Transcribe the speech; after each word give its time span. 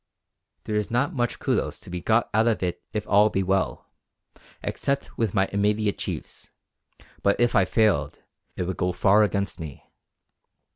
There 0.63 0.77
is 0.77 0.89
not 0.89 1.13
much 1.13 1.37
κυδος 1.37 1.79
to 1.83 1.91
be 1.91 2.01
got 2.01 2.27
out 2.33 2.47
of 2.47 2.63
it 2.63 2.81
if 2.91 3.07
all 3.07 3.29
be 3.29 3.43
well 3.43 3.87
except 4.63 5.15
with 5.15 5.35
my 5.35 5.47
immediate 5.53 5.99
chiefs; 5.99 6.49
but 7.21 7.39
if 7.39 7.53
I 7.53 7.65
failed 7.65 8.17
it 8.55 8.63
would 8.63 8.77
go 8.77 8.93
far 8.93 9.21
against 9.21 9.59
me. 9.59 9.91